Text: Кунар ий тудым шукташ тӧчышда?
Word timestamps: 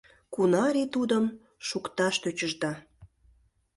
Кунар 0.33 0.75
ий 0.81 0.89
тудым 0.95 1.25
шукташ 1.67 2.15
тӧчышда? 2.23 2.71